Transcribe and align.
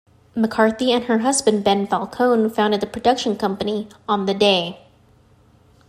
McCarthy 0.35 0.91
and 0.91 1.03
her 1.03 1.19
husband 1.19 1.63
Ben 1.63 1.85
Falcone 1.85 2.49
founded 2.49 2.81
the 2.81 2.87
production 2.87 3.37
company, 3.37 3.87
"On 4.09 4.25
the 4.25 4.33
Day". 4.33 4.81